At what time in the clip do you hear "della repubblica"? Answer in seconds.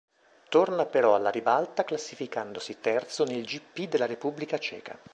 3.87-4.57